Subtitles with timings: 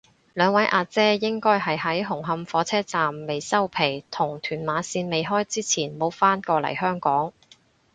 [0.33, 7.31] 兩位阿姐應該係喺紅磡火車站未收皮同屯馬綫未開之前冇返過嚟香港